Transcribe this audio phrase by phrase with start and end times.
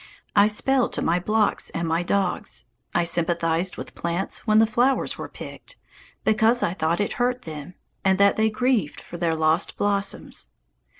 [0.35, 2.65] I spelled to my blocks and my dogs.
[2.91, 5.77] I sympathized with plants when the flowers were picked,
[6.23, 10.47] because I thought it hurt them, and that they grieved for their lost blossoms.